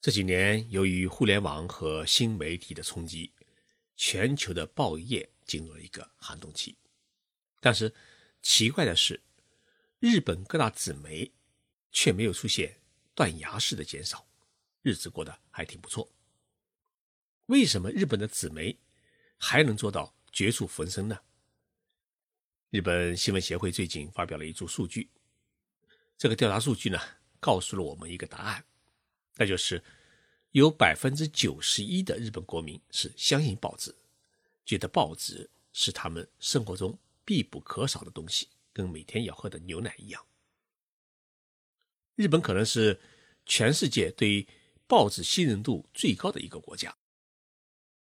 [0.00, 3.32] 这几年，由于互联网和新媒体的冲击，
[3.96, 6.76] 全球的报业进入了一个寒冬期。
[7.60, 7.92] 但是，
[8.40, 9.20] 奇怪的是，
[9.98, 11.32] 日本各大纸媒
[11.90, 12.80] 却没有出现
[13.12, 14.24] 断崖式的减少，
[14.82, 16.08] 日子过得还挺不错。
[17.46, 18.78] 为什么日本的纸媒
[19.36, 21.18] 还能做到绝处逢生呢？
[22.70, 25.10] 日本新闻协会最近发表了一组数据，
[26.16, 27.00] 这个调查数据呢，
[27.40, 28.64] 告诉了我们一个答案。
[29.38, 29.82] 那就是
[30.50, 33.94] 有百分之九十一的日本国民是相信报纸，
[34.66, 40.26] 觉得报纸是他们生活中必不可少的东西，跟每天要喝的牛奶一样。
[42.16, 43.00] 日本可能是
[43.46, 44.46] 全世界对
[44.88, 46.96] 报纸信任度最高的一个国家。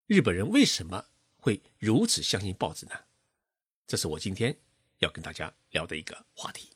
[0.07, 2.93] 日本人为什么会如此相信报纸呢？
[3.87, 4.59] 这是我今天
[4.99, 6.71] 要跟大家聊的一个话题。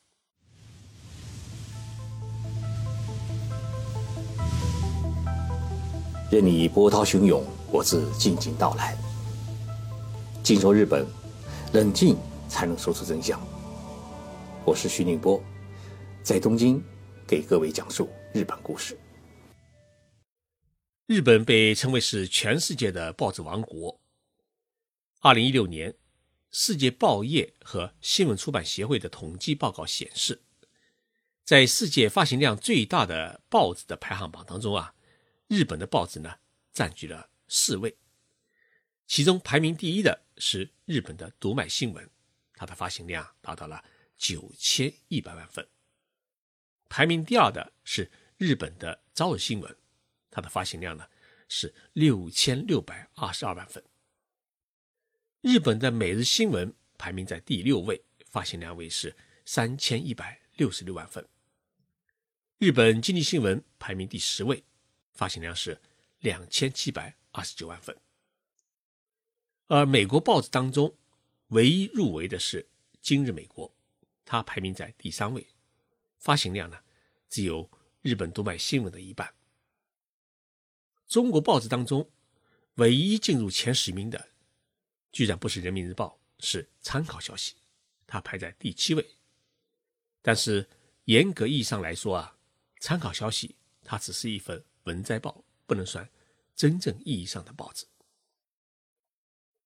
[6.35, 8.97] 任你波涛汹涌，我自静静到来。
[10.43, 11.07] 静说日本，
[11.71, 12.17] 冷静
[12.49, 13.39] 才能说出真相。
[14.65, 15.41] 我是徐宁波，
[16.23, 16.83] 在东京
[17.25, 18.99] 给各位讲述日本故事。
[21.05, 23.97] 日本被称为是全世界的报纸王国。
[25.21, 25.95] 二零一六年，
[26.51, 30.41] 世界报业和新闻出版协会的统计报告显示，
[31.45, 34.91] 在世界发行量最大的报纸的排行榜当中啊。
[35.47, 36.39] 日本的报纸呢，
[36.73, 37.95] 占据了四位，
[39.05, 42.09] 其中排名第一的是日本的读卖新闻，
[42.55, 43.83] 它的发行量达到了
[44.17, 45.63] 九千一百万份；
[46.89, 49.77] 排名第二的是日本的朝日新闻，
[50.31, 51.07] 它的发行量呢
[51.47, 53.83] 是六千六百二十二万份；
[55.41, 61.23] 日本的每日新闻排名在第六位，发行量为是三千一百六十六万份；
[62.57, 64.63] 日本经济新闻排名第十位。
[65.15, 65.81] 发行量是
[66.19, 67.97] 两千七百二十九万份，
[69.67, 70.93] 而美国报纸当中
[71.47, 72.61] 唯一入围的是
[73.01, 73.67] 《今日美国》，
[74.25, 75.47] 它排名在第三位，
[76.19, 76.77] 发行量呢
[77.29, 77.69] 只有
[78.01, 79.33] 日本读卖新闻的一半。
[81.07, 82.11] 中国报纸当中
[82.75, 84.29] 唯一进入前十名的，
[85.13, 87.53] 居然不是《人民日报》，是《参考消息》，
[88.05, 89.15] 它排在第七位。
[90.21, 90.67] 但是
[91.05, 92.37] 严格意义上来说啊，
[92.81, 93.47] 《参考消息》
[93.81, 94.61] 它只是一份。
[94.85, 96.09] 文摘报不能算
[96.55, 97.85] 真正意义上的报纸。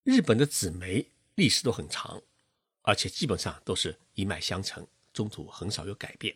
[0.03, 2.21] 日本的纸媒历史都很长，
[2.81, 6.35] 而且基本上都是一脉相承，中途很少有改变。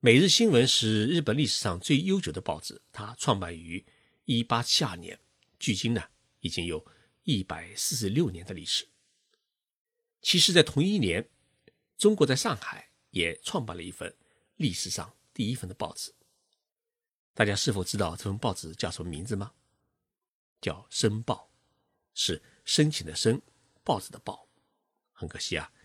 [0.00, 3.84] 每日新闻是日本历史上最悠久的报纸，它创办于
[4.24, 5.18] 一八七二年，
[5.58, 6.02] 距今呢
[6.40, 6.84] 已经有
[7.24, 8.88] 一百四十六年的历史。
[10.22, 11.28] 其实，在同一年，
[11.96, 14.16] 中国在上海也创办了一份
[14.56, 16.12] 历史上第一份的报纸。
[17.38, 19.52] 大家是否知道这份报纸叫什么名字吗？
[20.60, 21.48] 叫《申报》，
[22.12, 23.40] 是申请的申，
[23.84, 24.48] 报纸的报。
[25.12, 25.70] 很可惜啊，《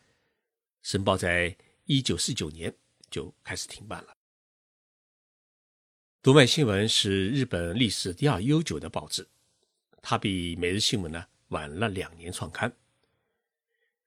[0.81, 1.55] 申报》在
[1.85, 2.75] 一九四九年
[3.11, 4.17] 就开始停办了。
[6.23, 9.27] 读卖新闻是日本历史第二悠久的报纸，
[10.01, 12.75] 它比每日新闻呢晚了两年创刊。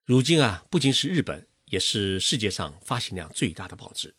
[0.04, 4.16] 如今啊，不仅是日本，也是世界上发行量最大的报纸。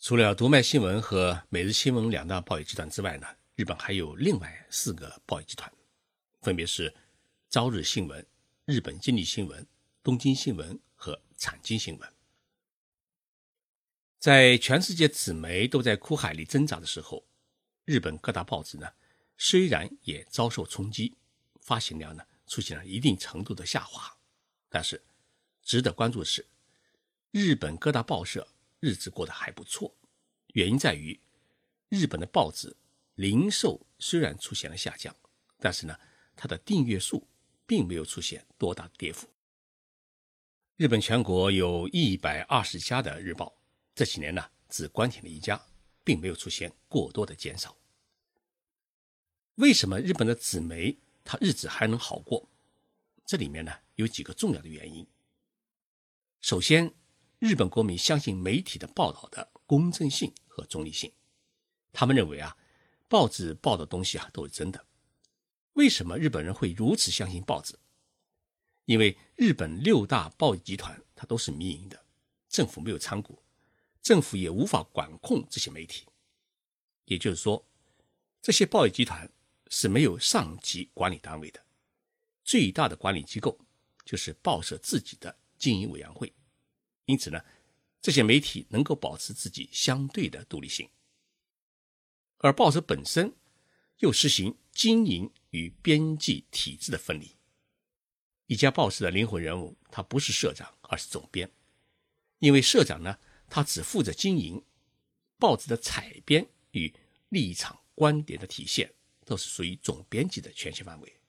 [0.00, 3.26] 除了读卖新闻和每日新闻两大报业集团之外呢，
[3.56, 5.70] 日本还有另外四个报业集团，
[6.40, 6.94] 分别是
[7.50, 8.24] 朝日新闻、
[8.64, 9.66] 日本经济新闻、
[10.04, 12.12] 东京新闻和产经新闻。
[14.20, 17.26] 在全世界纸媒都在苦海里挣扎的时候，
[17.84, 18.88] 日本各大报纸呢，
[19.36, 21.16] 虽然也遭受冲击，
[21.60, 24.16] 发行量呢出现了一定程度的下滑，
[24.68, 25.02] 但是
[25.60, 26.46] 值得关注的是，
[27.32, 28.46] 日本各大报社。
[28.80, 29.96] 日子过得还不错，
[30.54, 31.20] 原因在于
[31.88, 32.76] 日本的报纸
[33.14, 35.14] 零售虽然出现了下降，
[35.58, 35.98] 但是呢，
[36.36, 37.26] 它的订阅数
[37.66, 39.28] 并没有出现多大的跌幅。
[40.76, 43.60] 日本全国有一百二十家的日报，
[43.96, 45.60] 这几年呢只关停了一家，
[46.04, 47.76] 并没有出现过多的减少。
[49.56, 52.48] 为什么日本的纸媒它日子还能好过？
[53.26, 55.04] 这里面呢有几个重要的原因。
[56.40, 56.94] 首先，
[57.38, 61.12] 日本国民相信媒体的报道的公正性和中立性，
[61.92, 62.56] 他们认为啊，
[63.06, 64.84] 报纸报的东西啊都是真的。
[65.74, 67.78] 为什么日本人会如此相信报纸？
[68.86, 72.04] 因为日本六大报业集团它都是民营的，
[72.48, 73.40] 政府没有参股，
[74.02, 76.06] 政府也无法管控这些媒体。
[77.04, 77.64] 也就是说，
[78.42, 79.30] 这些报业集团
[79.68, 81.64] 是没有上级管理单位的，
[82.42, 83.56] 最大的管理机构
[84.04, 86.32] 就是报社自己的经营委员会。
[87.08, 87.42] 因此呢，
[88.02, 90.86] 这些媒体能够保持自己相对的独立性。
[92.36, 93.34] 而报社本身
[94.00, 97.34] 又实行经营与编辑体制的分离。
[98.46, 101.50] 一家报社的灵魂人物，他不是社长，而是总编，
[102.40, 103.18] 因为社长呢，
[103.48, 104.62] 他只负责经营，
[105.38, 106.94] 报纸的采编与
[107.30, 108.92] 立场观点的体现，
[109.24, 111.20] 都是属于总编辑的权限范围，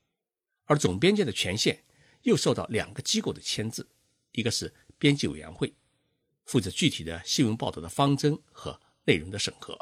[0.65, 1.85] 而总编辑的权限
[2.23, 3.87] 又受到两个机构的牵制，
[4.33, 5.73] 一个是编辑委员会，
[6.45, 9.73] 负责具体的新闻报道的方针和内容的审核；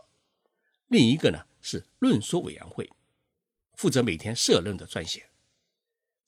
[0.87, 2.89] 另一个呢是论说委员会，
[3.73, 5.29] 负责每天社论的撰写。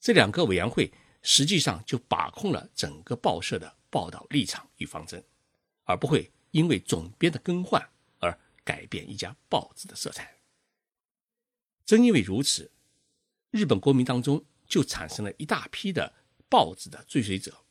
[0.00, 0.92] 这两个委员会
[1.22, 5.24] 实际上就把控了整个报社的报道立场与方针，
[5.84, 10.38] 而不会因为总编的更换而改变一家报纸的色彩。
[11.86, 12.70] 正因为如此，
[13.50, 16.14] 日本国民当中就产生了一大批的
[16.48, 17.64] 报纸的追随者，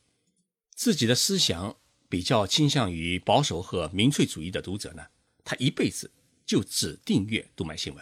[0.79, 1.75] 自己的思想
[2.07, 5.07] 比较倾向于保守和民粹主义的读者呢，
[5.43, 6.09] 他一辈子
[6.45, 8.01] 就只订阅读卖新闻；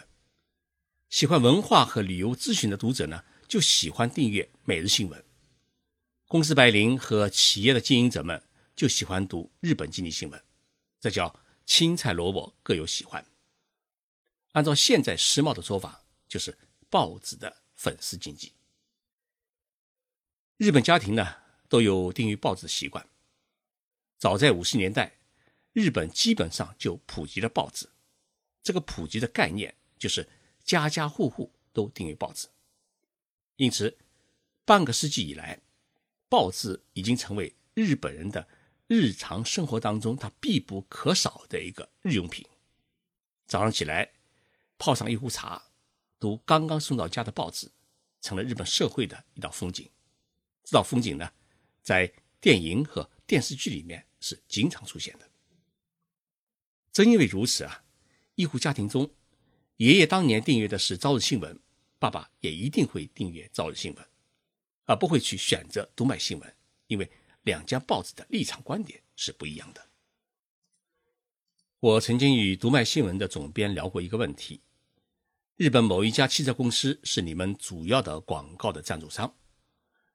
[1.10, 3.24] 喜欢文化和旅游咨询的读者呢。
[3.48, 5.18] 就喜欢订阅《每日新闻》，
[6.28, 8.40] 公司白领和企业的经营者们
[8.76, 10.44] 就喜欢读日本经济新闻，
[11.00, 13.26] 这叫青菜萝卜各有喜欢。
[14.52, 16.56] 按照现在时髦的说法，就是
[16.88, 18.52] 报纸的粉丝经济。
[20.58, 21.26] 日本家庭呢
[21.68, 23.06] 都有订阅报纸的习惯，
[24.16, 25.18] 早在五十年代，
[25.72, 27.88] 日本基本上就普及了报纸。
[28.62, 30.28] 这个普及的概念就是
[30.64, 32.48] 家家户户都订阅报纸。
[33.56, 33.96] 因此，
[34.64, 35.60] 半个世纪以来，
[36.28, 38.46] 报纸已经成为日本人的
[38.86, 42.46] 日常生活当中他必不可少的一个日用品。
[43.46, 44.12] 早上起来，
[44.78, 45.70] 泡上一壶茶，
[46.20, 47.70] 读刚刚送到家的报纸，
[48.20, 49.88] 成了日本社会的一道风景。
[50.64, 51.32] 这道风景呢，
[51.88, 55.26] 在电影和电视剧里面是经常出现的。
[56.92, 57.82] 正因为如此啊，
[58.34, 59.10] 一户家庭中，
[59.78, 61.56] 爷爷当年订阅的是《朝日新闻》。
[61.98, 64.04] 爸爸也一定会订阅《朝日新闻》，
[64.84, 66.46] 而不会去选择《读卖新闻》，
[66.88, 67.10] 因为
[67.44, 69.88] 两家报纸的立场观点是不一样的。
[71.80, 74.60] 我曾经与《读卖新闻》的总编聊过一个问题：
[75.56, 79.34] 日本某一家汽车公司是你们主要的广告的赞助商，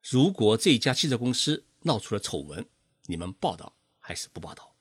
[0.09, 2.67] 如果这家汽车公司闹出了丑闻，
[3.05, 4.75] 你们报道还是不报道？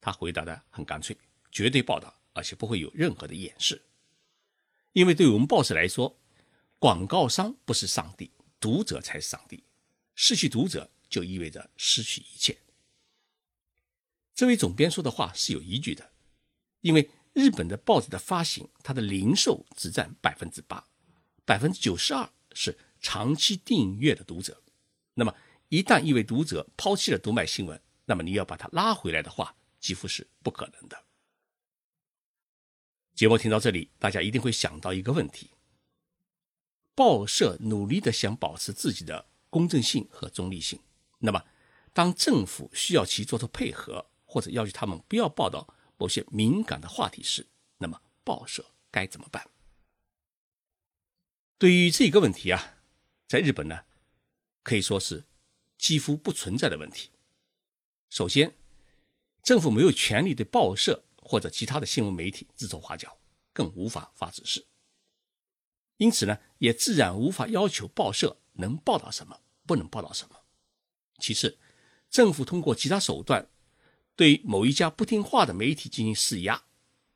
[0.00, 1.16] 他回答的很干脆：
[1.50, 3.82] 绝对报道，而且不会有任何的掩饰。
[4.92, 6.18] 因为对我们报社来说，
[6.78, 8.30] 广告商不是上帝，
[8.60, 9.64] 读者才是上帝。
[10.14, 12.56] 失去读者就意味着失去一切。
[14.34, 16.12] 这位总编说的话是有依据的，
[16.80, 20.88] 因为日本的报纸的发行，它的零售只占百分之八，
[21.44, 24.62] 百分之九十二是长期订阅的读者。
[25.14, 25.34] 那么，
[25.68, 31.04] 一旦一位读者抛弃了读卖新闻，那么你要把他拉回来的话，几乎是不可能的。
[33.14, 35.50] 节目听到这里，大家一定会想到一个问题：
[36.94, 40.80] 报社努力的想保持自己的公正性和中立性，
[41.18, 41.44] 那么
[41.92, 47.48] 当政府需要其做出配合，或者要求他们不要报道某些敏感的话题时，
[47.78, 49.50] 那么报社该怎么办？
[51.58, 52.77] 对于这个问题啊，
[53.28, 53.84] 在日本呢，
[54.64, 55.24] 可以说是
[55.76, 57.10] 几乎不存在的问题。
[58.10, 58.56] 首先，
[59.44, 61.04] 政府没有权利对报社。
[61.20, 63.18] 或者其他的新闻媒体指手画脚，
[63.52, 64.66] 更无法发指示。
[65.98, 70.40] 因此呢，也自然无法要求报社能报道什么，不能报道什么。
[71.18, 71.58] 其次，
[72.08, 73.50] 政府通过其他手段
[74.16, 76.64] 对某一家不听话的媒体进行施压，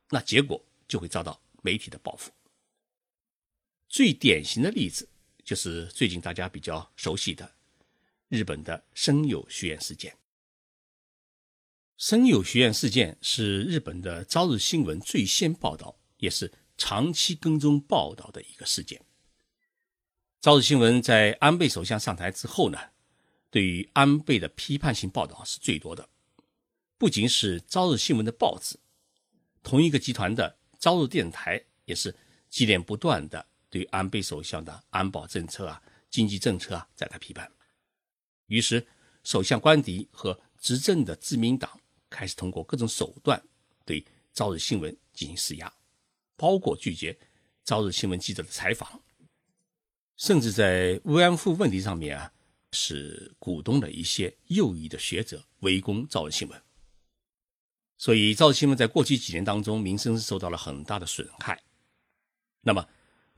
[0.09, 2.31] 那结果就会遭到媒体的报复。
[3.89, 5.09] 最典型的例子
[5.43, 7.53] 就是最近大家比较熟悉的
[8.29, 10.17] 日本的生友学院事件。
[11.97, 19.01] 生友学院事件是日本的朝日新闻最先报道，也是长期跟踪报道的一个事件。
[20.41, 22.79] 朝日新闻在安倍首相上台之后呢，
[23.49, 26.09] 对于安倍的批判性报道是最多的。
[26.97, 28.77] 不仅是朝日新闻的报纸，
[29.61, 32.15] 同一个集团的朝日电台也是
[32.49, 37.51] 接连不断的对安倍首相的安保政策啊、经济政策啊展开批判。
[38.45, 38.85] 于是，
[39.23, 41.79] 首相官邸和执政的自民党。
[42.15, 43.43] 开始通过各种手段
[43.83, 45.73] 对朝日新闻进行施压，
[46.35, 47.17] 包括拒绝
[47.65, 49.01] 朝日新闻记者的采访，
[50.15, 52.31] 甚至在慰安妇问题上面啊，
[52.71, 56.61] 是鼓动了一些右翼的学者围攻朝日新闻。
[57.97, 61.63] 所以，朝日新闻在过去几年当中名声是受到了很大的损害。
[62.61, 62.87] 那么，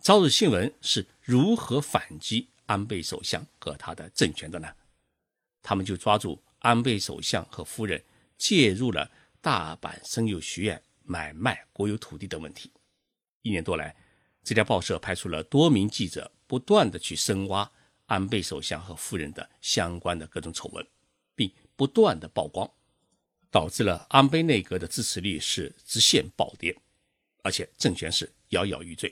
[0.06, 4.72] 朝日新闻是如何反击安倍首相和他的政权的呢？
[5.64, 8.04] 他们就抓住安倍首相和夫人。
[8.38, 9.10] 介入了
[9.42, 12.72] 大阪声友学院买卖国有土地等问题，
[13.42, 13.96] 一年多来，
[14.44, 17.72] 这家报社派出了多名记者，不断的去深挖
[18.06, 20.86] 安倍首相和夫人的相关的各种丑闻，
[21.34, 22.70] 并不断的曝光，
[23.50, 26.78] 导致了安倍内阁的支持率是直线暴跌，
[27.42, 29.12] 而且政权是摇摇欲坠。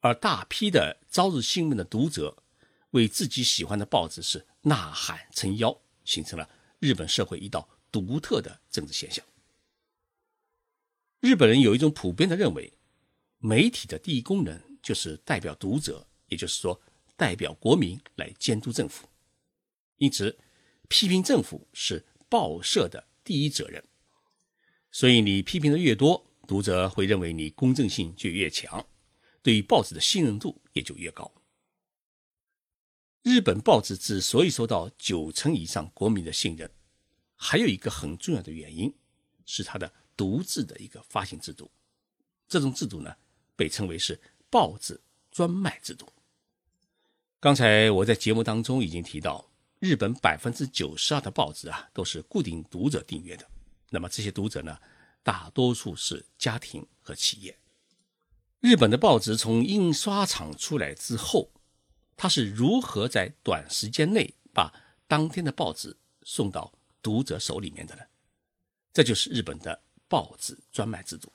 [0.00, 2.42] 而大批的《朝日新闻》的读者
[2.90, 9.24] 为自己喜欢的报纸是呐喊撑腰，形成了日本社会一道独特的政治现象。
[11.20, 12.72] 日本人有一种普遍的认为，
[13.38, 16.80] 媒体的第一功能就是代表读者，也就是说
[17.16, 19.08] 代表国民来监督政府。
[19.96, 20.38] 因此，
[20.86, 23.82] 批评政府是报社的第一责任。
[24.92, 28.86] 所以，你批评的越多，读者会认为你公正性就越强，
[29.42, 31.32] 对于报纸的信任度也就越高。
[33.22, 36.70] 日本报纸之所以受到九成以上国民的信任，
[37.34, 38.94] 还有一个很重要的原因
[39.44, 39.92] 是它的。
[40.18, 41.70] 独自的一个发行制度，
[42.48, 43.14] 这种制度呢，
[43.54, 46.12] 被称为是报纸专卖制度。
[47.38, 53.48] 刚才我在节目当中已经提到，日本百分之九十二的报纸啊都是固定读者订阅的。
[53.90, 54.76] 那么这些读者呢，
[55.22, 57.56] 大多数是家庭和企业。
[58.60, 61.50] 日本的报纸从印刷厂出来之后，
[62.16, 64.72] 它是如何在短时间内把
[65.06, 66.72] 当天的报纸送到
[67.02, 68.02] 读者手里面的呢？
[68.92, 69.82] 这就是日本的。
[70.10, 71.30] 报纸专卖制度。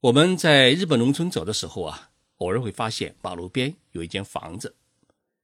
[0.00, 4.76] 我们在日本农村走的时候啊，偶尔会发现马路边有一间房子，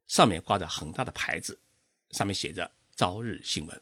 [0.06, 1.58] 上面挂着很大的牌子，
[2.10, 3.74] 上面写着《朝日新闻》。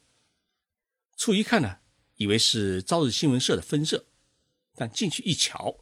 [1.16, 1.80] 初一看呢，
[2.14, 4.04] 以为是朝日新闻社的分社，
[4.76, 5.80] 但进去一瞧，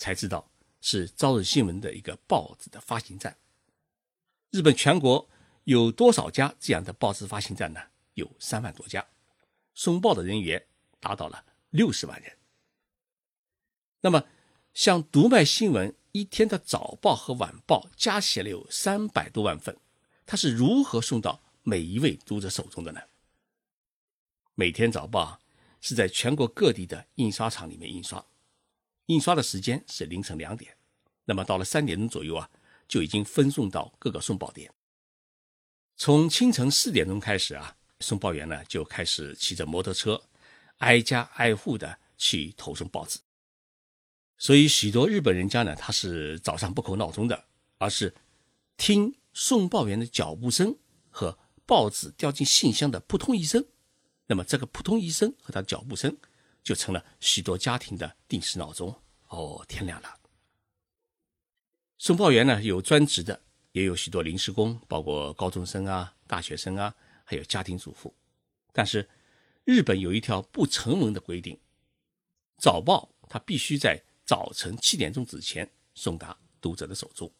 [0.00, 3.36] 才知道是朝日新闻的一个报纸的发行站。
[4.50, 5.28] 日本全国
[5.62, 7.80] 有多少家这样的报纸发行站呢？
[8.14, 9.06] 有三万多家，
[9.74, 10.66] 送报的人员。
[11.02, 12.36] 达到了六十万人。
[14.02, 14.22] 那么，
[14.74, 19.74] 像读卖新闻一天的早报和晚报加起来有三百多万份，
[20.26, 23.00] 它是如何送到每一位读者手中的呢？
[24.54, 25.40] 每天早报
[25.80, 28.22] 是在全国各地的印刷厂里面印刷，
[29.10, 30.76] 印刷的时间是凌晨两点，
[31.24, 32.48] 那么到了三点钟左右啊，
[32.86, 34.72] 就已经分送到各个送报点。
[35.96, 40.22] 从清晨四点钟开始啊，送报员呢就开始骑着摩托车。
[40.78, 43.18] 挨家挨户的去投送报纸，
[44.38, 47.44] 所以许多日本人家呢，他是早上不扣闹钟的，
[47.76, 48.14] 而是
[48.78, 50.74] 听送报员的脚步声
[51.10, 53.62] 和报纸掉进信箱的扑通一声。
[54.26, 56.16] 那么这个扑通一声和他脚步声，
[56.62, 58.94] 就成了许多家庭的定时闹钟。
[59.28, 60.18] 哦，天亮了。
[61.98, 68.14] 送报员呢，有专职的，也有许多临时工，包括高中生啊、大学生啊，还有家庭主妇。
[68.72, 69.08] 但是。
[69.64, 71.56] 日本有一条不成文的规定，
[72.56, 77.30] 早报它必须在早晨七点钟之前送达读者的手中，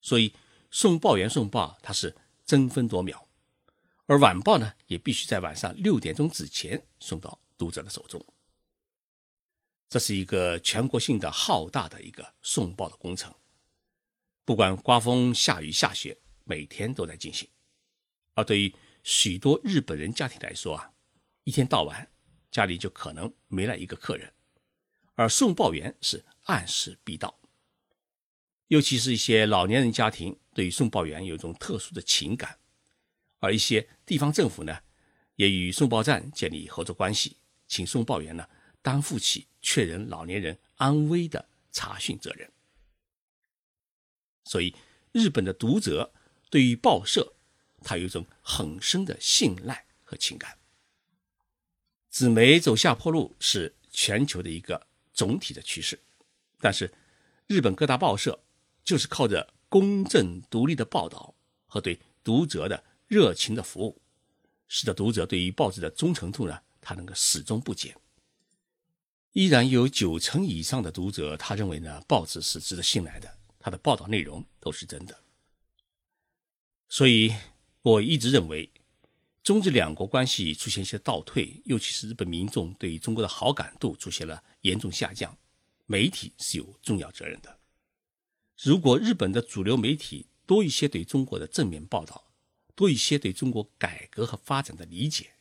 [0.00, 0.32] 所以
[0.70, 2.14] 送报员送报它是
[2.46, 3.28] 争分夺秒，
[4.06, 8.24] 而晚报呢也必须在晚上六点钟之前送到读者的手中。
[9.92, 13.30] 这是一个全国性的浩大的一个送报的工程，
[14.42, 17.46] 不管刮风下雨下雪，每天都在进行。
[18.32, 20.90] 而对于许多日本人家庭来说啊。
[21.44, 22.10] 一天到晚，
[22.50, 24.32] 家里就可能没来一个客人，
[25.14, 27.38] 而送报员是按时必到。
[28.68, 32.58] 尤其是一些老年人家庭，对于送报员有一种特殊的情感，
[33.40, 34.78] 而一些地方政府呢，
[35.36, 37.36] 也与送报站建立合作关系，
[37.68, 38.48] 请送报员呢
[38.80, 42.50] 担负起确认老年人安危的查询责任。
[44.44, 44.74] 所以，
[45.12, 46.12] 日本的读者
[46.50, 47.32] 对于报社，
[47.82, 50.58] 他有一种很深的信赖和情感。
[52.10, 55.98] 纸媒走下坡路是全球的一个总体的趋势，
[56.60, 56.92] 但是
[57.46, 58.42] 日本各大报社
[58.84, 61.34] 就是靠着公正独立的报道
[61.66, 64.02] 和对读者的热情的服务，
[64.68, 67.96] 使得读者对于报纸的忠诚度呢，它能够始终不减。
[69.32, 75.22] 依然有九成以上的读者，他认为呢，报纸是值得信赖的，他的报道内容都是真的。
[76.88, 77.34] 所以
[77.82, 78.70] 我一直认为。
[79.44, 85.36] 中日两国关系出现一些倒退，尤其是日本民众对中国的好感度出现了严重下降，
[85.86, 87.58] 媒体是有重要责任的。
[88.62, 92.30] 如果日本的主流媒体多一些对中国的正面报道，
[92.76, 95.32] 多一些对中国改革和发展的理解，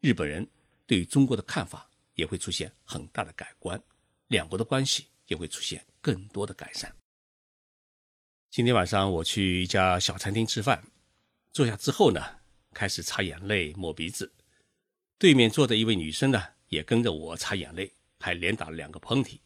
[0.00, 0.48] 日本人
[0.86, 3.82] 对中国的看法也会出现很大的改观，
[4.28, 6.94] 两国的关系也会出现更多的改善。
[8.50, 10.84] 今天晚上我去一家小餐厅吃饭，
[11.52, 12.20] 坐下之后呢。
[12.76, 14.32] 开始擦眼泪、抹鼻子，
[15.16, 19.38] 对面坐的一位女生呢，也跟着我擦眼泪，还连打了两个喷嚏。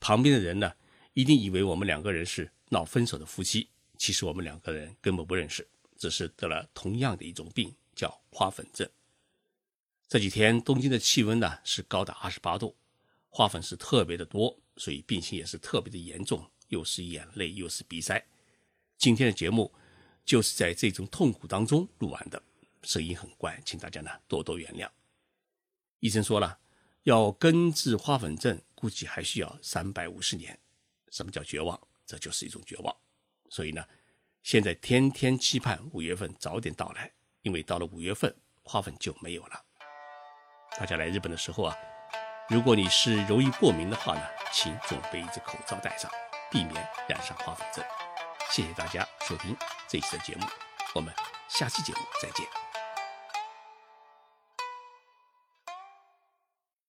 [0.00, 0.70] 旁边的人呢，
[1.14, 3.70] 一定以为我们两个人是闹分手的夫妻。
[3.96, 5.66] 其实我们两个人根本不认识，
[5.96, 8.86] 只是得了同样的一种病，叫花粉症。
[10.08, 12.76] 这几天东京的气温呢是高达二十八度，
[13.28, 18.24] 花粉是特别的多，所以病情也是特别的严重，又是眼泪又是鼻塞。
[18.96, 19.74] 今天的节目
[20.24, 22.40] 就是在这种痛苦当中录完的，
[22.82, 24.88] 声音很怪，请大家呢多多原谅。
[25.98, 26.56] 医生说了，
[27.02, 30.56] 要根治花粉症，估计还需要三百五十年。
[31.10, 31.80] 什么叫绝望？
[32.06, 32.96] 这就是一种绝望。
[33.50, 33.84] 所以呢，
[34.44, 38.32] 现在天天期盼五月份早点到来，因为到了五月份，
[38.62, 39.65] 花粉就没有了。
[40.78, 41.76] 大家来日本的时候啊，
[42.48, 44.20] 如果你是容易过敏的话呢，
[44.52, 46.10] 请准备一只口罩戴上，
[46.50, 46.74] 避免
[47.08, 47.82] 染上花粉症。
[48.50, 49.56] 谢谢大家收听
[49.88, 50.46] 这一期的节目，
[50.94, 51.12] 我们
[51.48, 52.65] 下期节目再见。